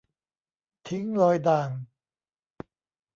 [0.87, 1.69] ทิ้งรอยด่าง